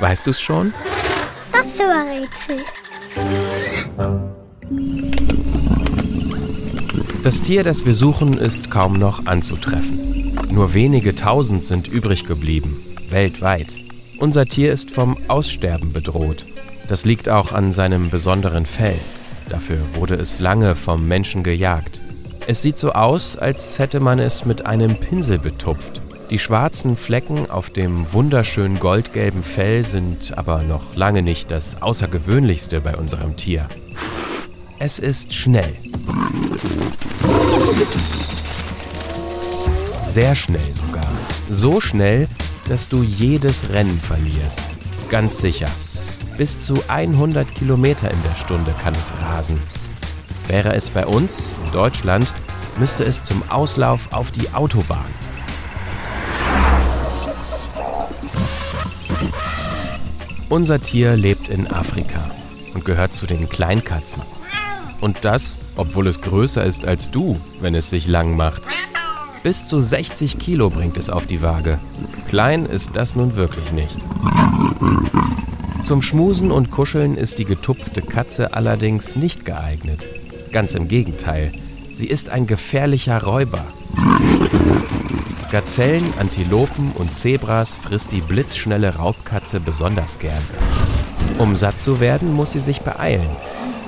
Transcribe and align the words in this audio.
Weißt 0.00 0.26
du 0.26 0.30
es 0.30 0.40
schon? 0.40 0.72
Das 1.52 1.78
Rätsel. 1.78 2.56
Das 7.22 7.42
Tier, 7.42 7.62
das 7.62 7.84
wir 7.84 7.94
suchen, 7.94 8.34
ist 8.38 8.70
kaum 8.70 8.94
noch 8.94 9.26
anzutreffen. 9.26 10.38
Nur 10.50 10.72
wenige 10.72 11.14
tausend 11.14 11.66
sind 11.66 11.86
übrig 11.86 12.24
geblieben, 12.24 12.82
weltweit. 13.10 13.76
Unser 14.18 14.46
Tier 14.46 14.72
ist 14.72 14.90
vom 14.90 15.16
Aussterben 15.28 15.92
bedroht. 15.92 16.46
Das 16.88 17.04
liegt 17.04 17.28
auch 17.28 17.52
an 17.52 17.72
seinem 17.72 18.10
besonderen 18.10 18.64
Fell. 18.64 18.98
Dafür 19.48 19.78
wurde 19.94 20.14
es 20.14 20.40
lange 20.40 20.76
vom 20.76 21.06
Menschen 21.06 21.42
gejagt. 21.42 22.00
Es 22.46 22.62
sieht 22.62 22.78
so 22.78 22.92
aus, 22.92 23.36
als 23.36 23.78
hätte 23.78 24.00
man 24.00 24.18
es 24.18 24.46
mit 24.46 24.64
einem 24.64 24.96
Pinsel 24.96 25.38
betupft. 25.38 26.00
Die 26.30 26.38
schwarzen 26.38 26.96
Flecken 26.96 27.50
auf 27.50 27.70
dem 27.70 28.12
wunderschön 28.12 28.78
goldgelben 28.78 29.42
Fell 29.42 29.84
sind 29.84 30.38
aber 30.38 30.62
noch 30.62 30.94
lange 30.94 31.22
nicht 31.22 31.50
das 31.50 31.82
Außergewöhnlichste 31.82 32.80
bei 32.80 32.96
unserem 32.96 33.36
Tier. 33.36 33.66
Es 34.78 35.00
ist 35.00 35.34
schnell. 35.34 35.74
Sehr 40.06 40.36
schnell 40.36 40.72
sogar. 40.72 41.10
So 41.48 41.80
schnell, 41.80 42.28
dass 42.68 42.88
du 42.88 43.02
jedes 43.02 43.68
Rennen 43.70 43.98
verlierst. 43.98 44.60
Ganz 45.10 45.38
sicher. 45.38 45.68
Bis 46.36 46.60
zu 46.60 46.74
100 46.86 47.52
Kilometer 47.56 48.08
in 48.08 48.22
der 48.22 48.36
Stunde 48.36 48.72
kann 48.80 48.94
es 48.94 49.12
rasen. 49.20 49.60
Wäre 50.46 50.74
es 50.74 50.90
bei 50.90 51.04
uns, 51.06 51.42
in 51.66 51.72
Deutschland, 51.72 52.32
müsste 52.78 53.02
es 53.02 53.20
zum 53.20 53.42
Auslauf 53.50 54.12
auf 54.12 54.30
die 54.30 54.48
Autobahn. 54.54 55.10
Unser 60.50 60.80
Tier 60.80 61.16
lebt 61.16 61.48
in 61.48 61.68
Afrika 61.68 62.28
und 62.74 62.84
gehört 62.84 63.14
zu 63.14 63.24
den 63.24 63.48
Kleinkatzen. 63.48 64.22
Und 65.00 65.24
das, 65.24 65.56
obwohl 65.76 66.08
es 66.08 66.20
größer 66.20 66.64
ist 66.64 66.84
als 66.84 67.08
du, 67.08 67.40
wenn 67.60 67.76
es 67.76 67.88
sich 67.88 68.08
lang 68.08 68.34
macht. 68.34 68.66
Bis 69.44 69.64
zu 69.64 69.78
60 69.78 70.40
Kilo 70.40 70.68
bringt 70.68 70.96
es 70.96 71.08
auf 71.08 71.26
die 71.26 71.40
Waage. 71.40 71.78
Klein 72.28 72.66
ist 72.66 72.90
das 72.94 73.14
nun 73.14 73.36
wirklich 73.36 73.70
nicht. 73.70 73.96
Zum 75.84 76.02
Schmusen 76.02 76.50
und 76.50 76.72
Kuscheln 76.72 77.16
ist 77.16 77.38
die 77.38 77.44
getupfte 77.44 78.02
Katze 78.02 78.52
allerdings 78.52 79.14
nicht 79.14 79.44
geeignet. 79.44 80.08
Ganz 80.50 80.74
im 80.74 80.88
Gegenteil, 80.88 81.52
sie 81.94 82.08
ist 82.08 82.28
ein 82.28 82.48
gefährlicher 82.48 83.22
Räuber. 83.22 83.64
Gazellen, 85.50 86.14
Antilopen 86.20 86.92
und 86.92 87.12
Zebras 87.12 87.76
frisst 87.76 88.12
die 88.12 88.20
blitzschnelle 88.20 88.94
Raubkatze 88.94 89.58
besonders 89.58 90.20
gern. 90.20 90.42
Um 91.38 91.56
satt 91.56 91.80
zu 91.80 91.98
werden, 91.98 92.32
muss 92.32 92.52
sie 92.52 92.60
sich 92.60 92.82
beeilen, 92.82 93.28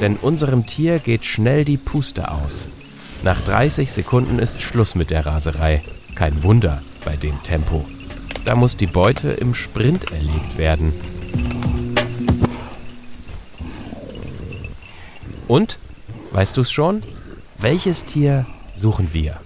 denn 0.00 0.16
unserem 0.16 0.66
Tier 0.66 0.98
geht 0.98 1.24
schnell 1.24 1.64
die 1.64 1.76
Puste 1.76 2.32
aus. 2.32 2.66
Nach 3.22 3.40
30 3.40 3.92
Sekunden 3.92 4.40
ist 4.40 4.60
Schluss 4.60 4.96
mit 4.96 5.10
der 5.10 5.24
Raserei. 5.24 5.84
Kein 6.16 6.42
Wunder 6.42 6.82
bei 7.04 7.14
dem 7.14 7.40
Tempo. 7.44 7.84
Da 8.44 8.56
muss 8.56 8.76
die 8.76 8.88
Beute 8.88 9.30
im 9.30 9.54
Sprint 9.54 10.10
erlegt 10.10 10.58
werden. 10.58 10.92
Und, 15.46 15.78
weißt 16.32 16.56
du 16.56 16.62
es 16.62 16.72
schon? 16.72 17.04
Welches 17.58 18.04
Tier 18.04 18.46
suchen 18.74 19.14
wir? 19.14 19.36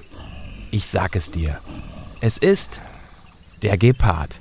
Ich 0.70 0.86
sag 0.86 1.14
es 1.14 1.30
dir. 1.30 1.58
Es 2.22 2.39
ist 2.39 2.81
der 3.62 3.77
Gepard. 3.77 4.41